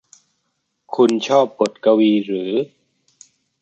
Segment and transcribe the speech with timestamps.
[0.95, 2.51] คุณชอบบทกวีหรือ